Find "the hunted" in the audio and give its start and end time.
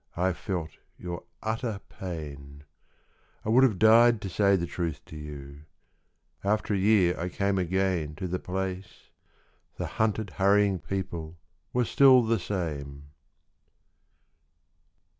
9.75-10.31